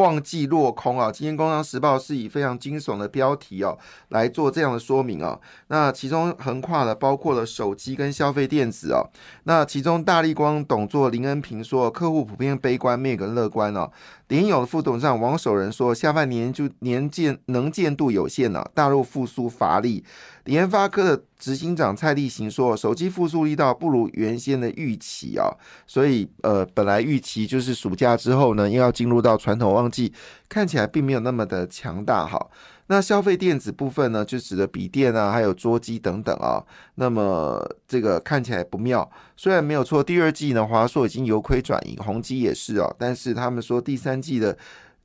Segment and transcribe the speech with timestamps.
[0.00, 1.12] 旺季落空啊！
[1.12, 3.78] 今天《工商时报》是以非常惊悚的标题哦
[4.08, 5.38] 来做这样的说明哦。
[5.68, 9.04] 那其中横跨了包括了手机跟消费电子哦。
[9.44, 13.90] 那其中大力光董座林恩平说，客户普遍悲观，没有个乐观哦。
[14.28, 20.02] 联友副董事长王守仁说，下半年就年见能见度有限了，大陆复苏乏力。
[20.44, 25.46] 联发科的执行长蔡立行说，手机复苏力道不如原先的预期啊，
[25.86, 30.12] 所以呃，本来预期就是暑假之后呢，又要进入到传统旺季，
[30.48, 32.50] 看起来并没有那么的强大哈。
[32.86, 36.62] 那消费电子部分呢，就指的笔电啊，还有桌机等等啊，
[36.94, 39.10] 那么这个看起来不妙。
[39.36, 44.56] 虽然没有错，第二季呢，华硕已经由亏转盈，宏基也是啊，但是他们说第三季的。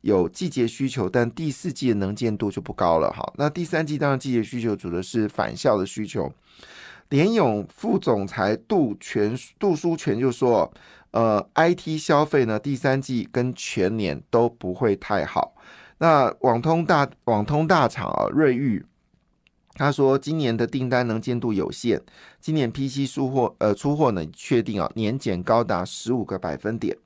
[0.02, 3.10] 有季节需求，但第四季的能见度就不高了。
[3.12, 6.32] 哈，那第三季当然季节需求主的是返校的需求。
[7.10, 10.72] 联勇副总裁杜全杜书全就说
[11.16, 15.56] ：“呃，IT 消费呢，第三季跟全年都不会太好。”
[16.00, 18.86] 那网通大网通大厂啊，瑞昱
[19.76, 22.02] 他说：“今年的订单能见度有限，
[22.42, 26.98] 今年 PC 出货呃出货呢，确定啊年减高达十五个百分点。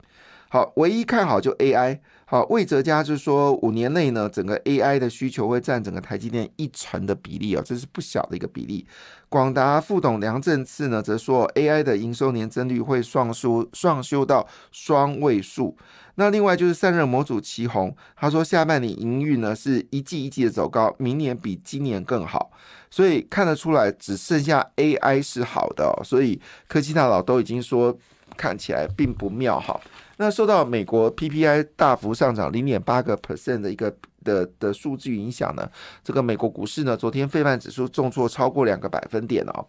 [0.52, 8.86] 好，唯一看好就 AI。”好，魏哲家就是说，五年内呢，整个 AI 的需求会占整个台积电一成的比例啊，这是不小的一个比例。
[9.28, 15.76] 广达副董梁振次呢，则说 AI 的营收年增率会上修上修到双位数。
[16.14, 22.52] 那另外就是散热模组旗宏，他说下半年营运呢是一季一季的走高，明年比今年更好，
[22.92, 27.96] 所以看得出来只剩下 AI 是好的，所以科技大佬都已经说
[28.40, 29.78] 看起来并不妙哈。
[30.16, 35.70] 那受到美国 PPI 大幅上涨零点八个 percent 的一个的的数据影响呢，
[36.02, 39.66] 这个美国股市呢，昨天费曼指数重挫超过两个百分点哦，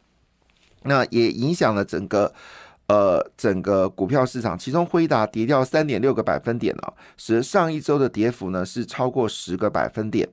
[0.84, 2.34] 那也影响了整个
[2.88, 10.30] 呃整个股票市场，其中辉达跌掉三点六个百分点哦，使得上一周的跌幅呢是超过十个百分点，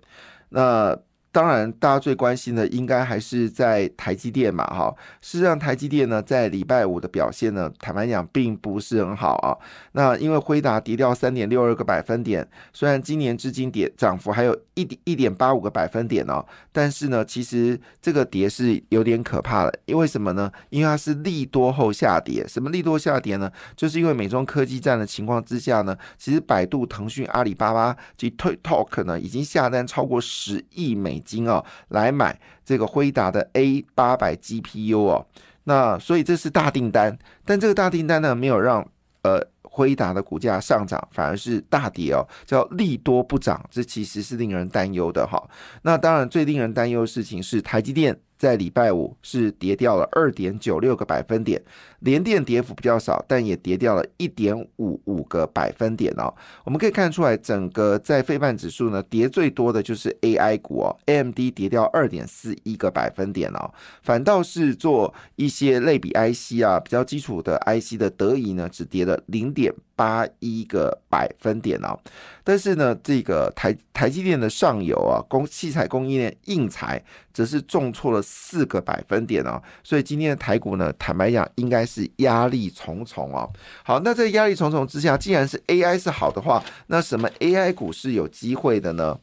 [0.50, 0.97] 那。
[1.31, 4.93] 当然，大家最关心的应该还是在台积电嘛，哈。
[5.21, 9.55] 事实上，台积电呢，在礼拜五的表现呢，坦白讲，并不是很好啊。
[9.93, 19.78] 那因为辉达跌掉三点六二个百分点，虽然今年至今跌涨幅还有一点一点八五个百分点哦，但是呢，其实这个跌是有点可怕的。
[19.84, 20.50] 因为什么呢？
[20.71, 22.49] 因为它是利多后下跌。
[22.49, 23.53] 什么利多下跌呢？
[23.77, 31.18] 就是因为美中科技战的情况之下呢，其实百度、腾讯、阿里巴巴及 TikTok 呢，已经下单超过十亿美。
[31.19, 35.27] 金哦，来买这个辉达的 A 八百 GPU 哦，
[35.65, 38.87] 那所以这是大订单，但这个大订单呢，没有让
[39.23, 45.43] 呃辉达的股价上涨，反而是大跌哦，叫利多不涨，这其实是令人担忧的哈。
[45.83, 48.19] 那当然最令人担忧的事情是台积电。
[48.38, 51.60] 在礼拜五是跌掉了二点九六个百分点，
[51.99, 56.32] 连电跌幅比较少，但也跌掉了一点五五个百分点哦。
[56.65, 63.72] 我们可以看出来，整个在非半指数呢，跌最多的就是 AI 股哦，AMD 跌掉二点四一个百分点哦，
[64.03, 71.98] 反倒是做一些类比 IC 啊，比较基础的 IC 的德仪呢，只跌了零点八一个百分点哦。
[72.44, 77.04] 但是呢，这个台台积电的上游啊，工器材供应链硬材。
[77.31, 83.48] 则是重挫了四个百分点哦，所以今天的台股呢，坦白讲，应该是压力重重哦。
[83.84, 89.16] 好，那在压力重重之下，既然是 AI 是好的话，那什么 AI 股是有机会的呢？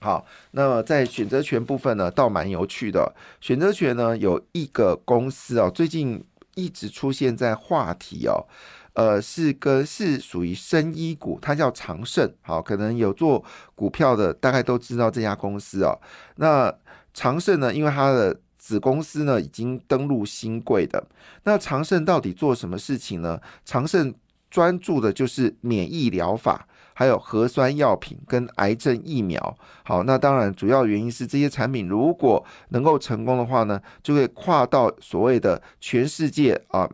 [0.00, 3.14] 好，那么在选择权部分呢，倒蛮有趣的。
[3.40, 6.24] 选择权呢，有一个公司哦，最近
[6.56, 8.48] 一直出现在话题哦。
[8.94, 12.32] 呃，是跟是属于生医股，它叫长盛。
[12.42, 13.44] 好，可能有做
[13.74, 15.98] 股票的，大概都知道这家公司哦。
[16.36, 16.74] 那
[17.14, 17.72] 长盛呢？
[17.72, 21.06] 因为它的子公司呢已经登陆新贵的。
[21.44, 23.40] 那长盛到底做什么事情呢？
[23.64, 24.12] 长盛
[24.50, 29.56] 专注的就是免疫疗法，还有核酸药品跟癌症疫苗。
[29.84, 36.88] 好，那当然主要原因是这些产品如果能够成功的话呢，就会跨到所谓的全世界啊，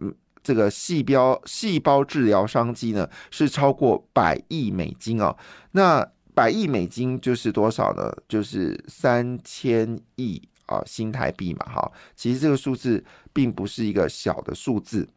[0.45, 5.37] 这个细胞细胞治疗商机呢是超过百亿美金哦。
[5.73, 8.13] 那百亿美金就是多少呢？
[8.29, 13.03] 就是三千亿啊新台币嘛，哈，其实这个数字
[13.33, 15.09] 并不是一个小的数字。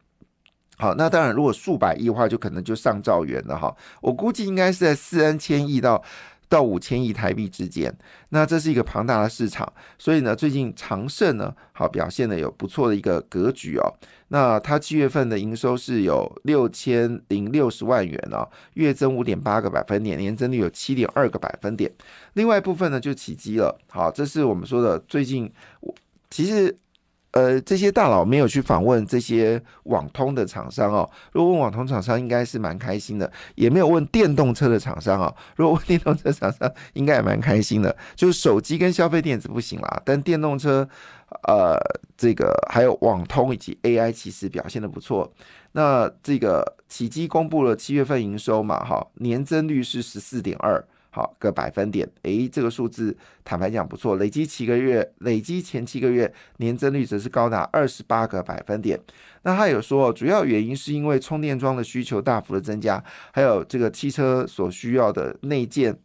[0.76, 3.76] 好，那当然，如果数百亿的话，就可能就上兆元了哈。
[4.00, 6.00] 我估计应该是在四 N 千亿到
[6.48, 7.94] 到五千亿台币之间。
[8.30, 13.94] 那这是一个庞大的市场，所以呢，最近长盛呢，好表现的有不错的一个格局哦。
[14.28, 21.90] 那它七月份的营收是有六千零六十万元哦，月增五点八个百分点，年增率有七点二个百分点。
[22.34, 23.78] 另外一部分呢，就起基了。
[23.90, 25.94] 好，这是我们说的最近，我
[26.30, 26.76] 其实。
[27.32, 31.08] 呃，这些大佬没有去访问这些网通的厂商哦。
[31.32, 33.30] 如果问网通厂商，应该是蛮开心的。
[33.54, 35.34] 也没有问电动车的厂商哦。
[35.56, 37.94] 如果问电动车厂商，应该也蛮开心的。
[38.16, 40.88] 就是手机跟消费电子不行啦，但电动车，
[41.46, 41.78] 呃，
[42.16, 45.32] 这个还有网通以及 AI 其实表现的不错。
[45.72, 50.82] 那这个起基公布了七月份营收嘛，哈，年增率是十四点二。
[51.18, 58.96] 好个百分点，诶，这个数字坦白讲不错，累积七个月，累积前七个月年增率则是高达二十八个百分点。
[59.42, 65.98] 那他有说，主要原因是因为充电桩的需求大幅的增加，还有这个汽车所需要的内建。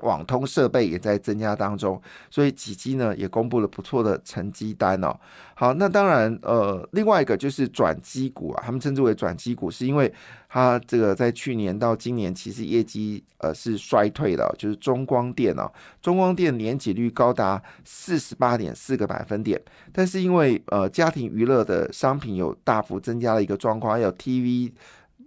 [0.00, 2.00] 网通设备也在增加当中，
[2.30, 5.18] 所以几基呢也公布了不错的成绩单哦。
[5.54, 10.12] 好，那当然，呃，另外一个就是转机股啊，他们称之为转机股，是因为
[10.48, 15.70] 它这个在去年到今年其实业绩呃是衰退的，就是中光电哦，
[16.02, 19.58] 中光电年减率高达四十八点四个百分点，
[19.92, 24.72] 但是因为呃家庭娱乐的商品有大幅增加的一个状况，还有 TV。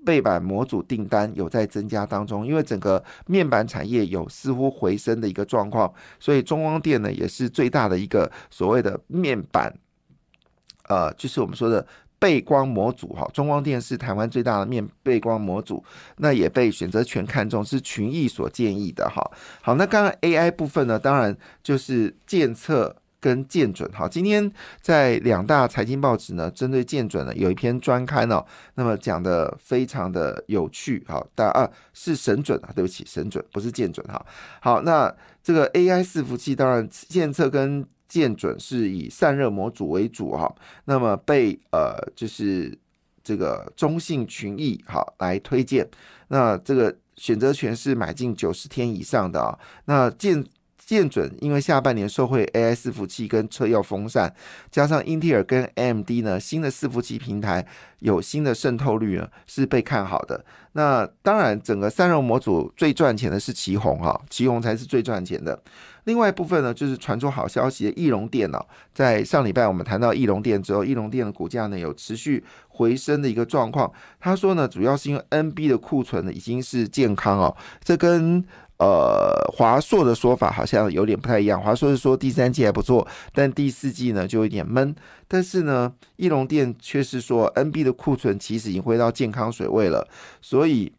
[0.06, 9.74] 背板模组订单有在增加当中，因为整个面板产业有似乎回升的一个状况，所以中光电呢也是最大的一个所谓的面板，
[10.88, 11.86] 呃，就是我们说的
[12.18, 13.30] 背光模组哈。
[13.34, 15.84] 中光电是台湾最大的面背光模组，
[16.18, 19.22] 那也被选择权看中，是群益所建议的哈。
[19.62, 22.95] 好，那刚刚 AI 部分呢，当然就是监测。
[23.21, 24.50] 跟建准哈，今天
[24.81, 28.45] 在两大财经报纸呢，针对建准呢有一篇专刊哦，
[28.75, 31.21] 那么讲的非常的有趣哈。
[31.36, 34.25] 大啊是神准啊，对不起，神准不是建准哈。
[34.62, 35.13] 好，那
[35.44, 40.54] 这个 AI 伺服器当然建测跟建准是以散热模组为主哈，
[40.86, 42.77] 那么被呃就是
[43.24, 45.86] 这个中信群益好来推荐，
[46.30, 50.45] 那这个选择权是买进九十天以上的啊，那建。
[50.89, 54.33] 见准，因为下半年受惠 AI 伺服器跟车用风扇，
[54.71, 57.63] 加上英特尔跟 AMD 呢新的伺服器平台
[58.00, 60.44] 有新的渗透率呢，是被看好的。
[60.71, 65.62] 那当然，整个散热模组最赚钱的是旗宏哈，旗宏才是最赚钱的。
[66.06, 73.92] 另外一部分呢，就是传出好消息的翼龙电脑，在上礼拜我们谈到翼龙电之后，翼龙电的股价呢有持续回升的一个状况。
[74.19, 78.44] 他说呢，主要是因为 NB 的库存呢已经是健康哦，这跟
[78.80, 81.62] 呃，华硕的说法好像有点不太一样。
[81.62, 84.96] 华硕是说第三季还不错，但第四季呢就有点闷。
[85.28, 90.08] 但是呢，翼龙店却是说 NB 的库存其实已经回到健康水位了，
[90.42, 90.92] 所以。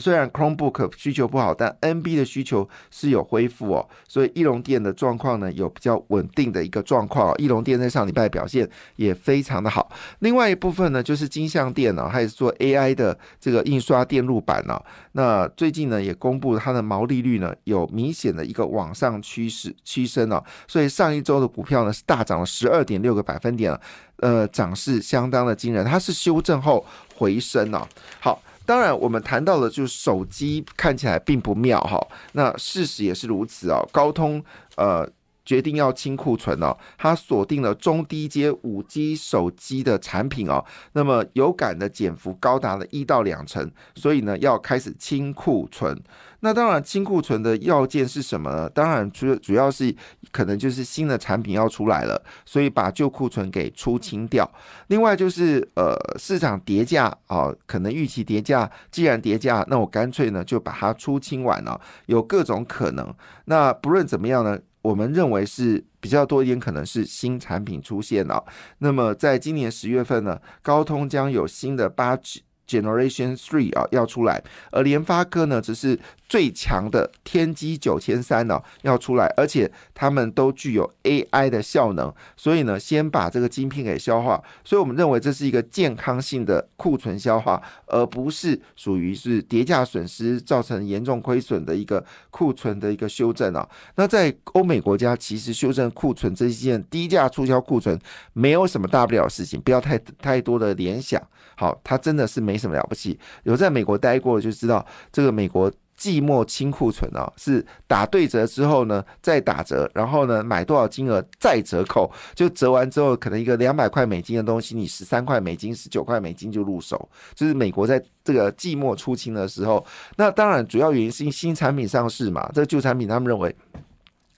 [0.00, 7.34] 虽然 Chromebook 需求不好，但 NB 的需求是有恢复哦，所以翼龙电的状况呢有比较稳定的一个状况。
[7.38, 9.90] 翼龙电在上礼拜表现也非常的好。
[10.20, 14.80] 另外一部分呢就是金相电脑，还是做 AI 的这个印刷电路板呢。
[15.12, 23.78] 那最近呢也公布它的毛利率呢有明显的一个往上趋势趋升哦，所以上一周的股票呢是大涨了十二点六个百分点，
[24.16, 25.84] 呃，涨势相当的惊人。
[25.84, 27.86] 它是修正后回升哦。
[28.20, 28.42] 好。
[28.66, 32.00] 当然，我们谈到了，就是手机看起来并不妙哈。
[32.32, 33.86] 那事实也是如此哦。
[33.92, 34.42] 高通
[34.76, 35.08] 呃
[35.44, 40.64] 决定要清库存哦，它锁定了中低阶五 G 手机的产品哦。
[40.92, 46.02] 那么有感的减幅高达了一到两成，所以呢要开始清库存。
[46.44, 48.68] 那当然，清库存的要件是什么呢？
[48.68, 49.96] 当然，主主要是
[50.30, 54.46] 可能就是新的产品要出来了，所以把旧库存给出清掉。
[54.88, 63.14] 另外就是呃，市场跌价啊，可能预期跌价，既然跌价，那我干脆呢就把它出清完了，有各种可能。
[63.46, 68.44] 那不论怎么样呢，我们认为是比较多一点，可能是新产品出现了。
[68.80, 72.42] 那么在今年十月份呢，高通将有新的八 G。
[72.68, 93.68] Generation Three 啊要出来，而联发科呢只是最强的天玑九千三呢要出来，而且他们都具有 AI 的效能，所以呢先把这个晶片给消化，所以我们认为这是一个健康性的库存消化，而不是属于是跌价损失造成严重亏损的一个库存的一个修正啊。
[93.96, 97.98] 那在欧美国家，其实修正库存这一件低价促销库存
[98.32, 101.20] 没有什么大不了的事情，不要太太多的联想。
[101.56, 103.18] 好，它真的是没没什么了不起。
[103.42, 119.84] 有在美国待过就知道，这个美国季末清库存哦，是打对折之后呢再打折，然后呢买多少金额再折扣，就折完之后可能一个两百块美金的东西，你十三块美金、十九块美金就入手，就是美国在这个季末出清的时候。
[120.16, 123.52] 那当然主要原因是新产品上市嘛，这个旧产品他们认为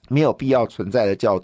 [0.09, 1.39] 没有必要存在的叫。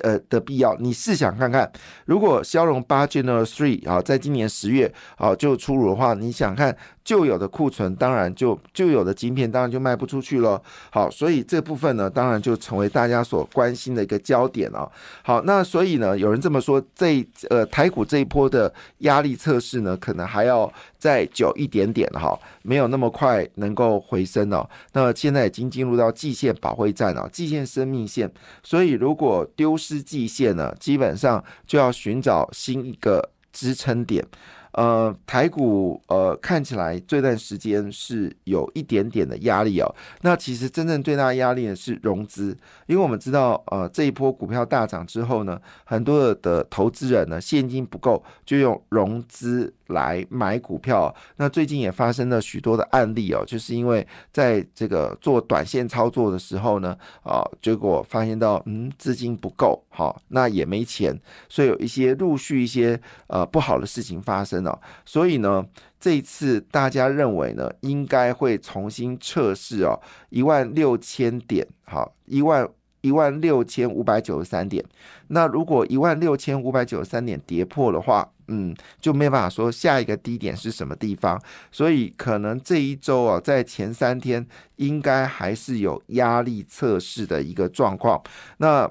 [0.00, 1.70] 呃的必要，你试想看看，
[2.04, 6.76] 如果骁龙八 Gen Three 啊，在今年十月啊就出炉的话，你想看
[7.06, 10.60] 旧有的库存，当然就旧有的晶片当然就卖不出去了。
[10.90, 14.90] 好，所以这部分呢，当然就成为大家所关心的一个焦点哦。
[15.22, 24.68] 好，那所以呢，有人这么说，这呃台股这一波的压力测试呢，可能还要再久一点点哈，没有那么快能够回升哦。
[24.92, 28.30] 那现在已经进入到季线保卫战了，季线生命线，
[28.62, 29.74] 所以如果丢。
[29.76, 34.26] 失季线呢，基本上就要寻找新一个支撑点。
[34.76, 39.94] 呃，台股呃看起来这段时间是有一点点的压力哦。
[40.20, 42.56] 那其实真正最大的压力呢是融资，
[42.86, 49.72] 因为我们知道呃这一波股票大涨之后呢，很多的投资人呢现金不够，就用融资。
[49.90, 61.16] 来买股票，那最近也发生了许多的案例哦，就是因为在这个做短线操作的时候呢，啊，结果发现到嗯资金不够，好，那也没钱，
[61.48, 64.65] 所以有一些陆续一些呃不好的事情发生
[65.04, 65.64] 所以呢，
[66.00, 72.68] 这一次大家认为呢，应该会重新测试哦一万六千点，好一万。
[73.02, 74.84] 一万六千五百九十三点，
[75.28, 84.44] 那如果一万六千五百九十三点跌破的话，嗯，就没办法说下一个低点是什么地方，所以可能这一周啊，在前三天
[84.76, 88.20] 应该还是有压力测试的一个状况。
[88.56, 88.90] 那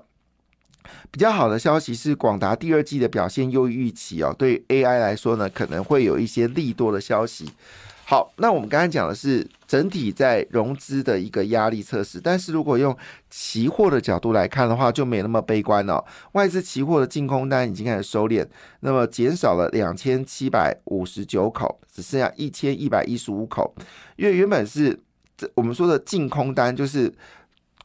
[1.11, 7.49] 比较好的消息是，广达第二季的表现优于预期哦，对 AI 来说呢，可能会有一些利多的消息。
[8.07, 12.95] 好，那我们刚才讲的是整体在融资的一个压力测试，但是如果用
[13.31, 16.05] 期货的角度来看的话，就没那么悲观了。
[16.33, 18.45] 外资期货的净空单已经开始收敛，
[18.81, 23.73] 那么减少了两千七百五十九口，只剩下一千一百一十五口。
[24.17, 24.99] 因为原本是
[25.35, 27.11] 这我们说的净空单，就是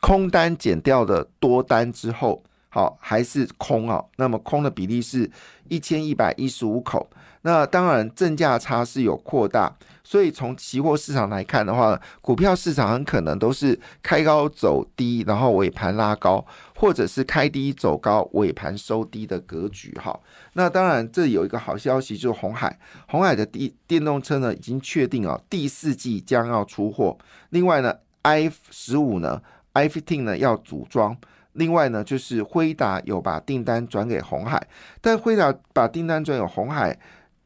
[0.03, 4.03] 空单减掉的多单之后，好还是空啊？
[4.17, 5.31] 那么空的比例是
[5.69, 7.11] 一千一百一十五口。
[7.43, 9.77] 那当然正价差是有扩大。
[10.03, 20.19] 所以从期货市场来看的话，股票市场很可能都是开高走低，然后尾盘拉高，或者是开低走高，尾盘收低的格局哈。
[20.55, 27.17] 那当然，这有一个好消息，就是红海，红海的电电动车呢已经确定啊，第四季将要出货。
[27.51, 29.41] 另外呢，i 十五呢
[29.75, 31.17] ，i fifteen 呢要组装。
[31.53, 34.67] 另外呢，就是辉达有把订单转给红海，
[35.01, 36.99] 但辉达把订单转给红海。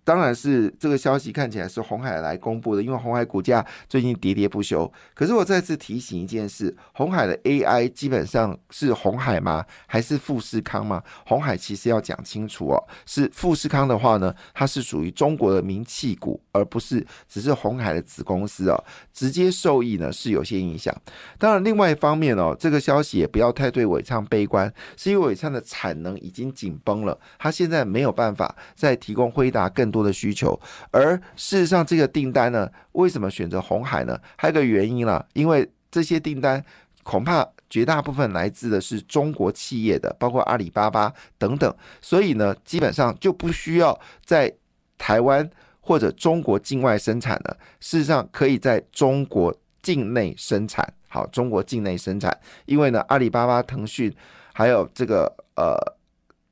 [0.05, 4.91] 当然是这个消息看起来是红海来公布的，因为红海股价最近喋喋不休。
[5.15, 9.65] 可是我再次提醒一件事：红海的 AI 基本上是红海吗？
[9.87, 11.03] 还是富士康吗？
[11.25, 20.95] 红海其实要讲清楚哦，是富士康的话呢，它是属于中国的名气股，而不是只是红海的子公司哦，直接受益呢是有些影响。
[21.39, 29.94] 当然，另外一方面哦，这个消息也不要太对伟昌悲观，是因为伟昌的产能已经紧绷了，它现在没有办法再提供辉达更。
[29.95, 30.61] 多的需求，
[30.91, 34.19] 而事实上，这个订单呢，为什么选择红海呢？
[34.35, 36.61] 还有个原因啦，因为这些订单
[37.05, 44.53] 恐怕绝大部分来自的是中国企业的，包括阿里巴巴等等，所以呢，基本上就不需要在
[44.99, 45.49] 台湾
[45.81, 47.57] 或者中国境外生产了。
[47.79, 50.93] 事实上，可以在中国境内生产。
[51.07, 52.37] 好，中国境内生产，
[52.67, 54.13] 因为呢，阿里巴巴、腾讯
[54.53, 55.95] 还有这个呃。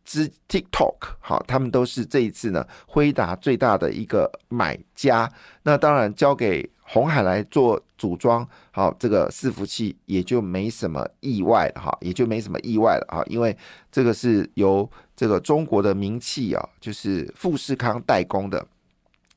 [0.05, 5.31] 之 TikTok 好，他们都是这一次呢，辉达最大的一个买家。
[5.63, 13.57] 那当然交给红海来做组装，好，这个伺服器也就没什么意外了哈，也就没什么意外了哈，因为
[13.91, 18.67] 这个是由这个中国的名气啊，就是富士康代工的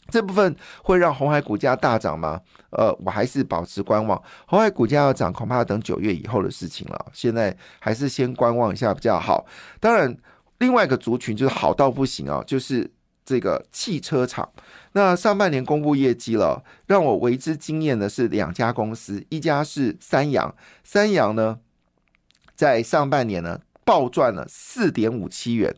[0.10, 2.42] 这部分会让红海股价大涨吗？
[2.72, 4.22] 呃，我还是保持观望。
[4.48, 7.06] 红海股价要涨，恐怕要等九月以后的事情了。
[7.14, 9.46] 现在还是先观望一下比较好。
[9.80, 10.18] 当然。
[10.60, 12.90] 另外一个族群就是好到不行啊，就是
[13.26, 14.50] 这个汽车厂。
[14.94, 21.60] 那上半年公布业绩了，让我为之惊艳的是两家公司，一家是三洋，三洋呢
[22.56, 25.76] 在上半年呢暴赚了四点五七元，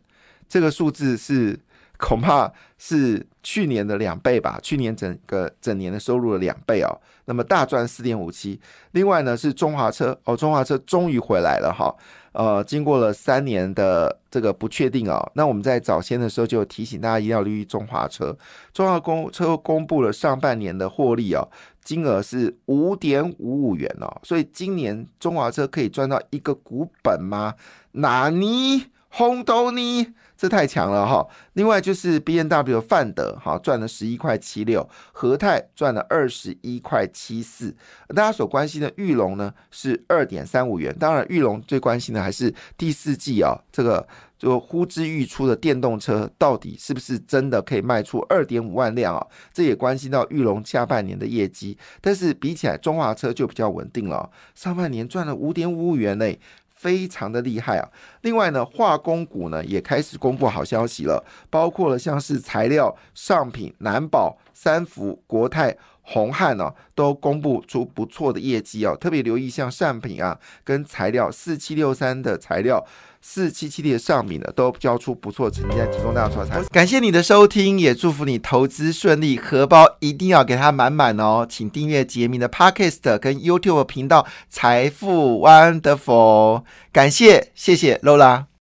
[0.47, 1.59] 这个数字是
[1.97, 7.01] 恐怕是去年的两倍吧，去年整个整年的收入的两倍哦。
[7.25, 8.61] 那么大赚四点五七。
[8.91, 11.93] 另外呢是中华车哦，中华车终于回来了哈。
[12.37, 18.37] 呃，经过了三年的这个不确定啊，那我们在早先的时候就提醒大家一定要留意中华车。
[18.71, 21.43] 中华公车公布了上半年的获利啊，
[21.83, 27.55] 金额是五点五五元哦，所以今年中华车可以赚到一个股本吗？
[27.93, 28.83] 哪尼？
[29.09, 30.13] 轰都尼？
[30.37, 31.27] 这太强了哈！
[31.53, 37.75] 另外就是 B N W 范德哈赚了十一块七六，和泰赚了二十一块七四。
[38.09, 40.95] 大家所关心的玉龙呢是二点三五元。
[40.99, 49.25] 当然，玉龙最关心的还是第四季啊，这个就呼之欲出的电动车到底是不是真的可以卖出二点五万辆啊？
[49.51, 51.75] 这也关系到玉龙下半年的业绩。
[51.99, 56.39] 但是比起来，中华车就比较稳定了，上半年赚了五点五五元嘞。
[56.77, 57.89] 非常的厉害啊！
[58.21, 65.75] 另外呢，化工股呢也开始公布好消息了，包括了像是材料、上品、南宝、三福、国泰、
[66.09, 68.95] 红汉呢，都公布出不错的业绩哦。
[68.95, 72.85] 特别留意像上品啊，跟材料四七六三的材料。
[73.19, 76.69] 四七七的上品呢，都交出不错成绩，提供大家参考。
[76.69, 81.45] 感谢你的收听，也祝福你投资顺利，荷包一定要给它满满哦！
[81.49, 86.59] 请订阅杰明的 Podcast 跟 YouTube 频道《财富 Wonderful》，
[86.93, 88.47] 感谢，谢谢 Lola。